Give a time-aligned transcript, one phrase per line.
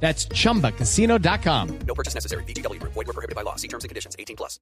[0.00, 1.78] That's chumbacasino.com.
[1.86, 2.44] No purchase necessary.
[2.44, 2.80] BGW.
[2.82, 3.56] Void were prohibited by law.
[3.56, 4.14] See terms and conditions.
[4.18, 4.60] 18 plus.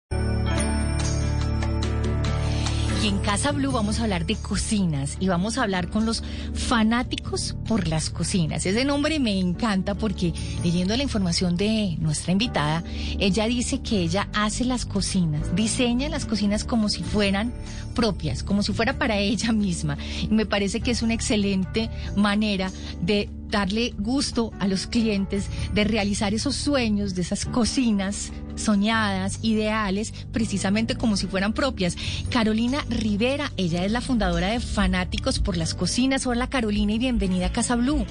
[3.05, 6.23] Y en Casa Blue vamos a hablar de cocinas y vamos a hablar con los
[6.55, 8.65] fanáticos por las cocinas.
[8.65, 12.83] Ese nombre me encanta porque leyendo la información de nuestra invitada,
[13.19, 17.53] ella dice que ella hace las cocinas, diseña las cocinas como si fueran
[17.95, 19.99] propias, como si fuera para ella misma.
[20.23, 25.85] Y me parece que es una excelente manera de darle gusto a los clientes de
[25.85, 31.97] realizar esos sueños de esas cocinas soñadas, ideales, precisamente como si fueran propias.
[32.31, 36.27] Carolina Rivera, ella es la fundadora de Fanáticos por las Cocinas.
[36.27, 38.05] Hola Carolina y bienvenida a Casa Blue.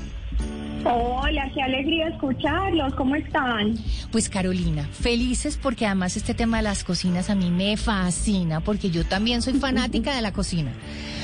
[0.85, 2.93] Hola, qué alegría escucharlos.
[2.95, 3.75] ¿Cómo están?
[4.11, 8.89] Pues Carolina, felices porque además este tema de las cocinas a mí me fascina porque
[8.89, 10.71] yo también soy fanática de la cocina.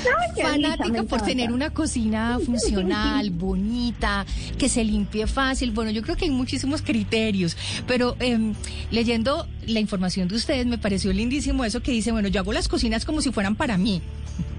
[0.36, 4.24] Ay, fanática por tener una cocina funcional, bonita,
[4.58, 5.72] que se limpie fácil.
[5.72, 8.54] Bueno, yo creo que hay muchísimos criterios, pero em,
[8.90, 12.66] leyendo la información de ustedes me pareció lindísimo eso que dice, bueno, yo hago las
[12.66, 14.00] cocinas como si fueran para mí.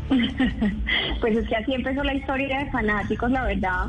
[1.21, 3.85] Pues es que así empezó la historia de fanáticos, la verdad.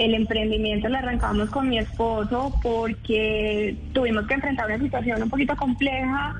[0.00, 5.54] El emprendimiento lo arrancamos con mi esposo porque tuvimos que enfrentar una situación un poquito
[5.56, 6.34] compleja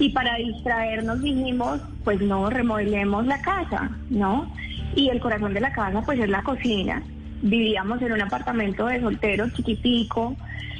[0.00, 4.52] y para distraernos dijimos, pues no, remodelemos la casa, ¿no?
[4.96, 7.04] Y el corazón de la casa pues es la cocina.
[7.40, 10.34] Vivíamos en un apartamento de solteros chiquitico,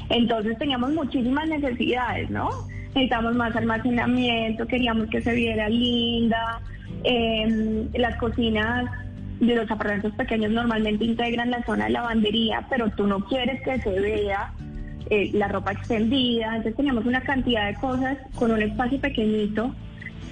[0.08, 2.50] entonces teníamos muchísimas necesidades, ¿no?
[2.96, 6.60] Necesitamos más almacenamiento, queríamos que se viera linda,
[7.04, 8.90] eh, las cocinas
[9.46, 13.80] de los apartamentos pequeños normalmente integran la zona de lavandería, pero tú no quieres que
[13.80, 14.52] se vea
[15.10, 19.74] eh, la ropa extendida, entonces teníamos una cantidad de cosas con un espacio pequeñito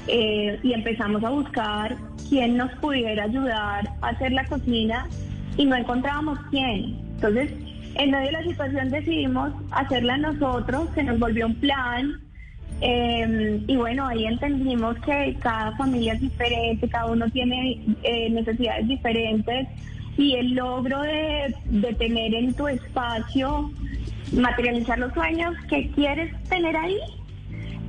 [0.08, 1.96] eh, y empezamos a buscar
[2.28, 5.06] quién nos pudiera ayudar a hacer la cocina
[5.56, 6.96] y no encontrábamos quién.
[7.14, 7.52] Entonces,
[7.94, 12.20] en medio de la situación decidimos hacerla nosotros, se nos volvió un plan.
[12.82, 18.88] Eh, y bueno, ahí entendimos que cada familia es diferente, cada uno tiene eh, necesidades
[18.88, 19.68] diferentes
[20.16, 23.70] y el logro de, de tener en tu espacio,
[24.32, 26.98] materializar los sueños que quieres tener ahí,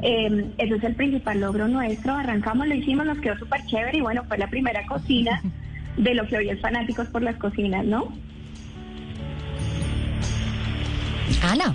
[0.04, 2.14] eh, ese es el principal logro nuestro.
[2.14, 5.42] Arrancamos, lo hicimos, nos quedó súper chévere y bueno, fue la primera cocina
[5.96, 8.12] de lo que hoy es Fanáticos por las Cocinas, ¿no?
[11.42, 11.74] Ana,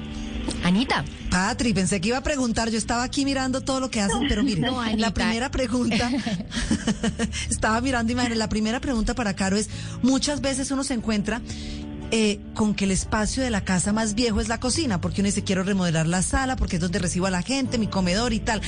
[0.69, 1.05] Anita.
[1.31, 4.43] Patri, pensé que iba a preguntar, yo estaba aquí mirando todo lo que hacen, pero
[4.43, 6.11] mire, No, la primera pregunta,
[7.51, 9.71] estaba mirando imágenes, la primera pregunta para Caro es,
[10.03, 11.41] muchas veces uno se encuentra
[12.11, 15.27] eh, con que el espacio de la casa más viejo es la cocina, porque uno
[15.27, 18.41] dice, quiero remodelar la sala, porque es donde recibo a la gente, mi comedor y
[18.41, 18.63] tal.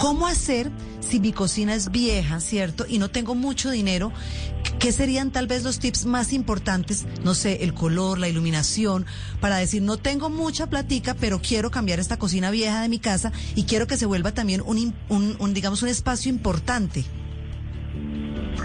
[0.00, 4.12] ¿Cómo hacer si mi cocina es vieja, cierto, y no tengo mucho dinero?
[4.78, 7.06] ¿Qué serían tal vez los tips más importantes?
[7.22, 9.04] No sé, el color, la iluminación,
[9.42, 13.30] para decir, no tengo mucha platica, pero quiero cambiar esta cocina vieja de mi casa
[13.54, 17.04] y quiero que se vuelva también un, un, digamos, un espacio importante.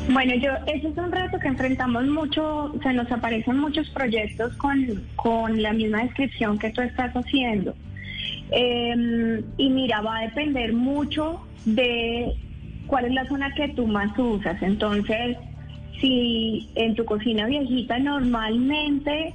[0.10, 5.04] Bueno, yo, ese es un reto que enfrentamos mucho, se nos aparecen muchos proyectos con,
[5.18, 7.76] con la misma descripción que tú estás haciendo.
[8.52, 12.34] Eh, y mira, va a depender mucho de
[12.88, 14.62] cuál es la zona que tú más usas.
[14.62, 15.38] Entonces,
[16.00, 19.34] si en tu cocina viejita normalmente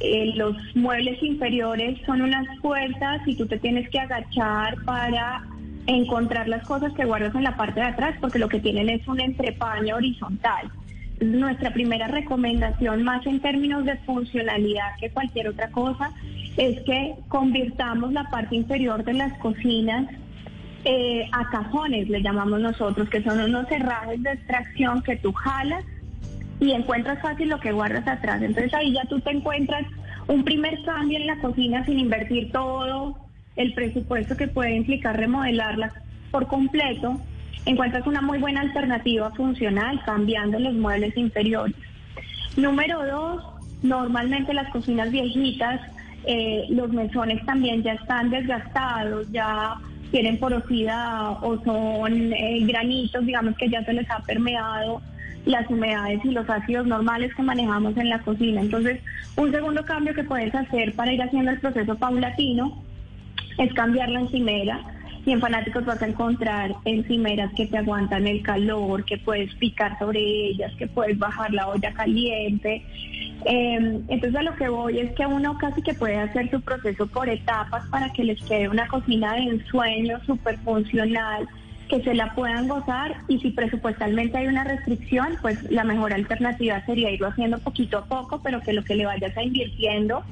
[0.00, 5.44] eh, los muebles inferiores son unas puertas y tú te tienes que agachar para
[5.86, 9.06] encontrar las cosas que guardas en la parte de atrás porque lo que tienen es
[9.08, 10.70] un entrepaño horizontal.
[11.20, 16.12] Nuestra primera recomendación, más en términos de funcionalidad que cualquier otra cosa,
[16.60, 20.06] es que convirtamos la parte inferior de las cocinas
[20.84, 25.82] eh, a cajones, le llamamos nosotros, que son unos cerrajes de extracción que tú jalas
[26.60, 28.42] y encuentras fácil lo que guardas atrás.
[28.42, 29.86] Entonces ahí ya tú te encuentras
[30.28, 33.16] un primer cambio en la cocina sin invertir todo
[33.56, 35.94] el presupuesto que puede implicar remodelarla
[36.30, 37.18] por completo.
[37.64, 41.74] Encuentras una muy buena alternativa funcional cambiando los muebles inferiores.
[42.58, 43.44] Número dos,
[43.82, 45.80] normalmente las cocinas viejitas,
[46.26, 49.76] eh, los mesones también ya están desgastados, ya
[50.10, 55.00] tienen porosidad o son eh, granitos, digamos que ya se les ha permeado
[55.46, 58.60] las humedades y los ácidos normales que manejamos en la cocina.
[58.60, 59.00] Entonces,
[59.36, 62.82] un segundo cambio que puedes hacer para ir haciendo el proceso paulatino
[63.58, 64.80] es cambiar la encimera.
[65.24, 69.98] Y en Fanáticos vas a encontrar encimeras que te aguantan el calor, que puedes picar
[69.98, 72.82] sobre ellas, que puedes bajar la olla caliente.
[73.46, 77.06] Eh, entonces a lo que voy es que uno casi que puede hacer su proceso
[77.06, 81.48] por etapas para que les quede una cocina de ensueño súper funcional
[81.88, 86.84] que se la puedan gozar y si presupuestalmente hay una restricción, pues la mejor alternativa
[86.86, 90.22] sería irlo haciendo poquito a poco, pero que lo que le vayas a invirtiendo,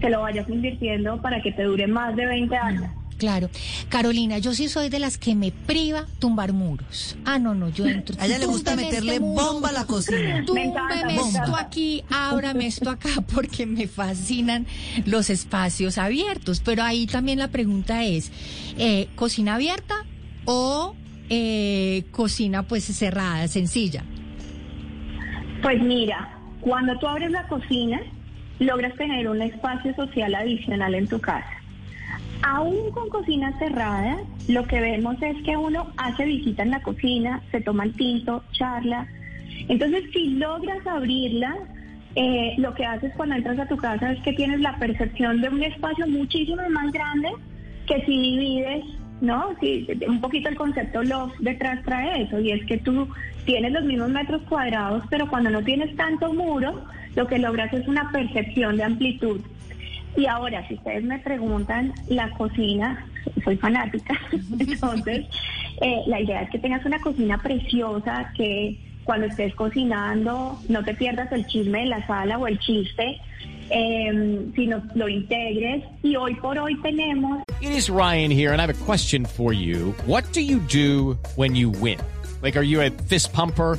[0.00, 3.01] que lo vayas invirtiendo para que te dure más de 20 años.
[3.22, 3.50] Claro.
[3.88, 7.16] Carolina, yo sí soy de las que me priva tumbar muros.
[7.24, 8.16] Ah, no, no, yo entro.
[8.20, 10.42] A ella le gusta meterle este muro, bomba a la cocina.
[10.46, 14.66] Túmbeme me esto aquí, ábrame esto acá, porque me fascinan
[15.06, 16.60] los espacios abiertos.
[16.64, 18.32] Pero ahí también la pregunta es,
[18.76, 20.04] eh, ¿cocina abierta
[20.44, 20.96] o
[21.30, 24.02] eh, cocina pues cerrada, sencilla?
[25.62, 28.00] Pues mira, cuando tú abres la cocina,
[28.58, 31.61] logras tener un espacio social adicional en tu casa.
[32.42, 34.18] Aún con cocina cerrada,
[34.48, 38.42] lo que vemos es que uno hace visita en la cocina, se toma el tinto,
[38.52, 39.06] charla.
[39.68, 41.56] Entonces, si logras abrirla,
[42.14, 45.48] eh, lo que haces cuando entras a tu casa es que tienes la percepción de
[45.48, 47.30] un espacio muchísimo más grande
[47.86, 48.84] que si divides,
[49.20, 49.54] ¿no?
[49.60, 53.08] Si, un poquito el concepto loft detrás trae eso, y es que tú
[53.44, 56.84] tienes los mismos metros cuadrados, pero cuando no tienes tanto muro,
[57.14, 59.40] lo que logras es una percepción de amplitud.
[60.16, 63.06] Y ahora, si ustedes me preguntan, la cocina,
[63.44, 64.18] soy fanática,
[64.58, 65.26] entonces
[65.80, 70.94] eh, la idea es que tengas una cocina preciosa, que cuando estés cocinando no te
[70.94, 73.20] pierdas el chisme de la sala o el chiste,
[73.70, 75.84] eh, sino lo integres.
[76.02, 79.52] Y hoy por hoy tenemos It is Ryan here, and I have a question for
[79.52, 79.94] you.
[80.06, 81.98] What do you do when you win?
[82.42, 83.78] Like, are you a fist pumper?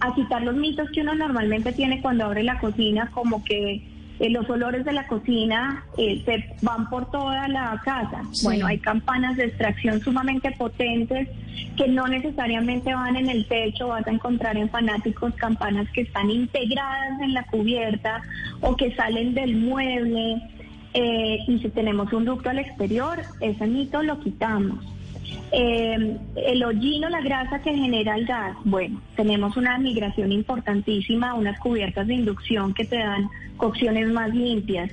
[0.00, 3.82] a quitar los mitos que uno normalmente tiene cuando abre la cocina, como que
[4.20, 8.22] eh, los olores de la cocina eh, se van por toda la casa.
[8.32, 8.44] Sí.
[8.44, 11.28] Bueno, hay campanas de extracción sumamente potentes
[11.76, 16.30] que no necesariamente van en el techo, vas a encontrar en fanáticos campanas que están
[16.30, 18.22] integradas en la cubierta
[18.60, 20.42] o que salen del mueble.
[20.92, 24.84] eh, y si tenemos un ducto al exterior, ese mito lo quitamos.
[25.52, 31.58] Eh, el hollino, la grasa que genera el gas, bueno, tenemos una migración importantísima, unas
[31.58, 34.92] cubiertas de inducción que te dan cocciones más limpias,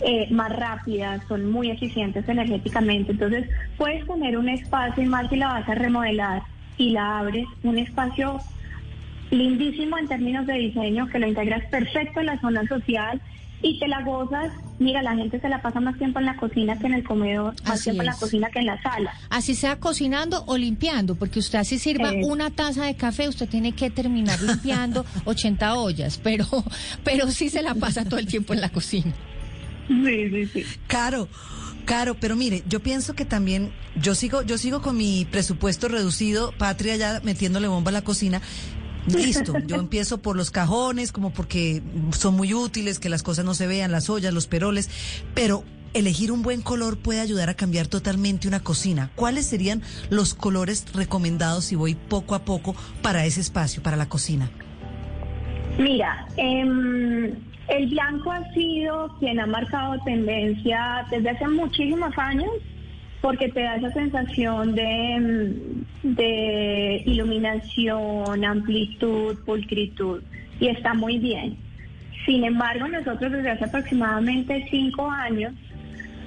[0.00, 3.12] eh, más rápidas, son muy eficientes energéticamente.
[3.12, 6.42] Entonces, puedes tener un espacio, y más si la vas a remodelar
[6.76, 8.38] y la abres, un espacio
[9.30, 13.20] lindísimo en términos de diseño, que lo integras perfecto en la zona social
[13.64, 14.52] y te la gozas.
[14.78, 17.54] Mira, la gente se la pasa más tiempo en la cocina que en el comedor,
[17.62, 19.12] más Así tiempo en la cocina que en la sala.
[19.30, 22.20] Así sea cocinando o limpiando, porque usted así sirva Eh.
[22.24, 26.46] una taza de café, usted tiene que terminar limpiando 80 ollas, pero,
[27.04, 29.12] pero sí se la pasa todo el tiempo en la cocina.
[29.88, 30.64] Sí, sí, sí.
[30.86, 31.28] Caro,
[31.84, 36.52] caro, pero mire, yo pienso que también, yo sigo, yo sigo con mi presupuesto reducido,
[36.58, 38.40] Patria ya metiéndole bomba a la cocina.
[39.06, 41.82] Listo, yo empiezo por los cajones, como porque
[42.12, 44.88] son muy útiles, que las cosas no se vean, las ollas, los peroles,
[45.34, 49.10] pero elegir un buen color puede ayudar a cambiar totalmente una cocina.
[49.14, 54.08] ¿Cuáles serían los colores recomendados si voy poco a poco para ese espacio, para la
[54.08, 54.50] cocina?
[55.78, 57.32] Mira, em,
[57.68, 62.50] el blanco ha sido quien ha marcado tendencia desde hace muchísimos años
[63.24, 65.54] porque te da esa sensación de, em,
[66.02, 70.22] de iluminación, amplitud, pulcritud
[70.60, 71.56] y está muy bien.
[72.26, 75.54] Sin embargo, nosotros desde hace aproximadamente cinco años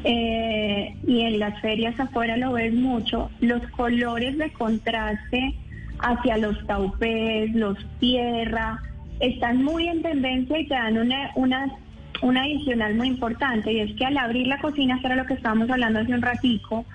[0.05, 5.53] eh, y en las ferias afuera lo ves mucho, los colores de contraste
[5.99, 8.81] hacia los taupés, los tierra,
[9.19, 11.67] están muy en tendencia y te dan una, una,
[12.21, 15.35] una adicional muy importante y es que al abrir la cocina, que era lo que
[15.35, 16.85] estábamos hablando hace un ratico,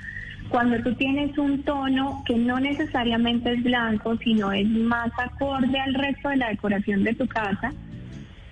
[0.49, 5.95] cuando tú tienes un tono que no necesariamente es blanco, sino es más acorde al
[5.95, 7.73] resto de la decoración de tu casa,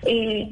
[0.07, 0.51] eh,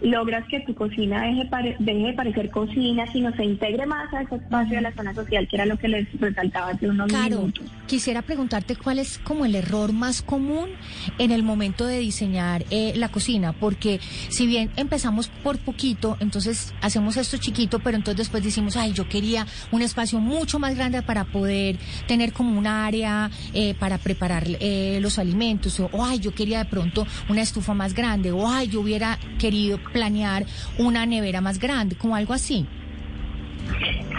[0.00, 4.36] logras que tu cocina deje, deje de parecer cocina, sino se integre más a ese
[4.36, 7.64] espacio de la zona social, que era lo que les resaltaba hace unos Caro, minutos.
[7.86, 10.70] quisiera preguntarte cuál es como el error más común
[11.18, 16.74] en el momento de diseñar eh, la cocina, porque si bien empezamos por poquito, entonces
[16.80, 21.02] hacemos esto chiquito, pero entonces después decimos, ay, yo quería un espacio mucho más grande
[21.02, 21.76] para poder
[22.06, 26.64] tener como un área eh, para preparar eh, los alimentos, o, ay, yo quería de
[26.66, 30.44] pronto una estufa más grande, o ay, yo hubiera querido planear
[30.78, 32.66] una nevera más grande, como algo así.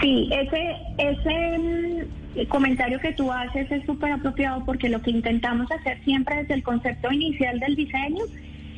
[0.00, 5.70] Sí, ese, ese mm, comentario que tú haces es súper apropiado porque lo que intentamos
[5.70, 8.24] hacer siempre desde el concepto inicial del diseño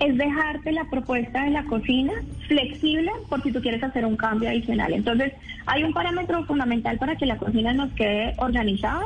[0.00, 2.12] es dejarte la propuesta de la cocina
[2.48, 4.92] flexible por si tú quieres hacer un cambio adicional.
[4.92, 5.32] Entonces,
[5.66, 9.04] hay un parámetro fundamental para que la cocina nos quede organizada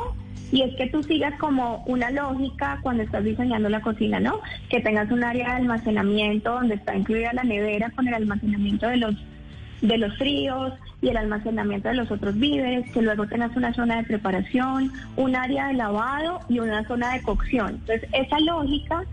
[0.51, 4.39] y es que tú sigas como una lógica cuando estás diseñando la cocina, ¿no?
[4.69, 8.97] Que tengas un área de almacenamiento donde está incluida la nevera con el almacenamiento de
[8.97, 9.15] los
[9.81, 13.97] de los fríos y el almacenamiento de los otros víveres, que luego tengas una zona
[13.97, 17.79] de preparación, un área de lavado y una zona de cocción.
[17.81, 19.03] Entonces, esa lógica,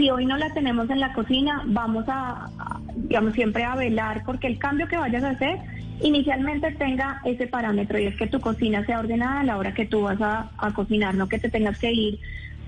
[0.00, 2.48] si hoy no la tenemos en la cocina, vamos a,
[2.96, 5.58] digamos, siempre a velar porque el cambio que vayas a hacer
[6.02, 9.84] inicialmente tenga ese parámetro y es que tu cocina sea ordenada a la hora que
[9.84, 12.18] tú vas a, a cocinar, no que te tengas que ir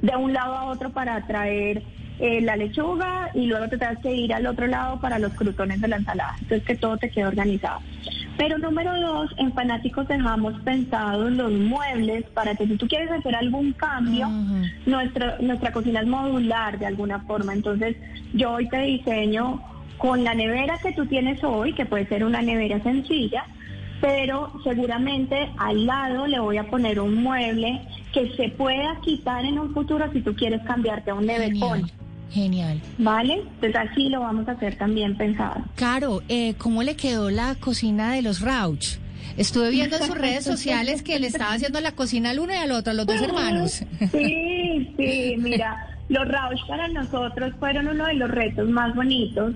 [0.02, 1.82] de un lado a otro para traer
[2.18, 5.80] eh, la lechuga y luego te tengas que ir al otro lado para los crutones
[5.80, 6.36] de la ensalada.
[6.42, 7.80] Entonces que todo te quede organizado.
[8.36, 13.34] Pero número dos, en Fanáticos dejamos pensados los muebles para que si tú quieres hacer
[13.36, 14.28] algún cambio,
[14.86, 17.52] nuestra, nuestra cocina es modular de alguna forma.
[17.52, 17.96] Entonces
[18.32, 19.62] yo hoy te diseño
[19.98, 23.44] con la nevera que tú tienes hoy, que puede ser una nevera sencilla,
[24.00, 27.80] pero seguramente al lado le voy a poner un mueble
[28.12, 31.90] que se pueda quitar en un futuro si tú quieres cambiarte a un nevercón.
[32.32, 32.80] Genial.
[32.98, 33.34] ¿Vale?
[33.34, 35.62] Entonces así lo vamos a hacer también pensado.
[35.76, 38.96] Caro, eh, ¿cómo le quedó la cocina de los Rauch?
[39.36, 42.56] Estuve viendo en sus redes sociales que le estaba haciendo la cocina al uno y
[42.56, 43.84] al otro, a los dos hermanos.
[44.10, 49.54] Sí, sí, mira, los Rausch para nosotros fueron uno de los retos más bonitos,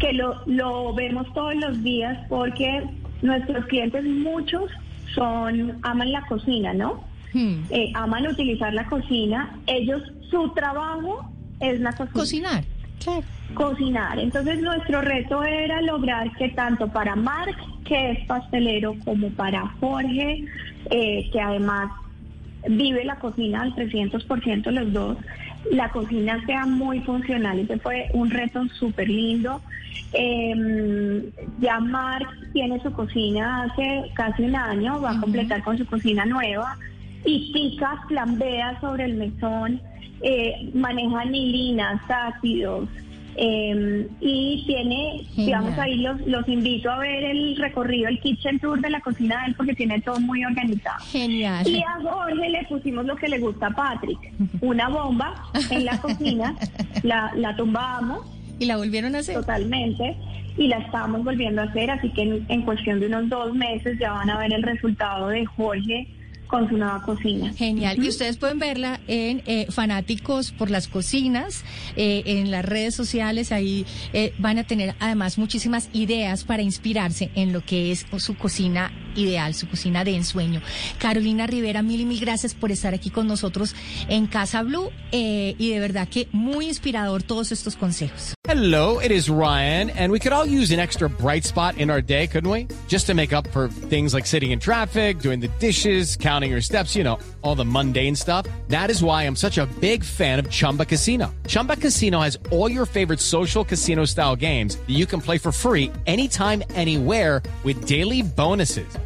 [0.00, 2.84] que lo, lo vemos todos los días porque
[3.22, 4.70] nuestros clientes, muchos,
[5.14, 7.04] son aman la cocina, ¿no?
[7.32, 7.64] Hmm.
[7.70, 9.58] Eh, aman utilizar la cocina.
[9.66, 11.30] Ellos, su trabajo
[11.70, 12.12] es la cocina.
[12.12, 12.64] Cocinar,
[13.02, 13.24] claro.
[13.54, 14.18] cocinar.
[14.18, 20.44] Entonces nuestro reto era lograr que tanto para Mark, que es pastelero, como para Jorge,
[20.90, 21.90] eh, que además
[22.68, 25.18] vive la cocina al 300% los dos,
[25.70, 27.58] la cocina sea muy funcional.
[27.58, 29.60] Ese fue un reto súper lindo.
[30.12, 31.30] Eh,
[31.60, 36.24] ya Mark tiene su cocina hace casi un año, va a completar con su cocina
[36.24, 36.76] nueva
[37.24, 39.80] y pica, flambea sobre el mesón,
[40.24, 42.88] eh, maneja anilinas, ácidos,
[43.36, 45.34] eh, y tiene, Genial.
[45.36, 49.40] digamos, ahí los, los invito a ver el recorrido, el kitchen tour de la cocina
[49.40, 51.04] de él, porque tiene todo muy organizado.
[51.06, 51.66] Genial.
[51.68, 54.18] Y a Jorge le pusimos lo que le gusta a Patrick,
[54.60, 55.34] una bomba
[55.70, 56.54] en la cocina,
[57.02, 58.20] la, la tumbamos
[58.58, 59.34] ¿Y la volvieron a hacer?
[59.34, 60.16] totalmente
[60.56, 63.98] y la estamos volviendo a hacer, así que en, en cuestión de unos dos meses
[63.98, 66.06] ya van a ver el resultado de Jorge
[66.54, 67.52] con su nueva cocina.
[67.52, 67.98] Genial.
[68.00, 71.64] Y ustedes pueden verla en eh, Fanáticos por las Cocinas,
[71.96, 73.50] eh, en las redes sociales.
[73.50, 78.36] Ahí eh, van a tener además muchísimas ideas para inspirarse en lo que es su
[78.36, 80.60] cocina ideal, su cocina de ensueño.
[80.98, 83.74] Carolina Rivera, mil y mil gracias por estar aquí con nosotros
[84.08, 84.90] en Casa Blue.
[85.16, 88.34] eh, y de verdad que muy inspirador todos estos consejos.
[88.48, 92.02] Hello, it is Ryan, and we could all use an extra bright spot in our
[92.02, 92.66] day, couldn't we?
[92.88, 96.60] Just to make up for things like sitting in traffic, doing the dishes, counting your
[96.60, 98.46] steps, you know, all the mundane stuff.
[98.68, 101.32] That is why I'm such a big fan of Chumba Casino.
[101.46, 105.52] Chumba Casino has all your favorite social casino style games that you can play for
[105.52, 108.86] free anytime, anywhere with daily bonuses.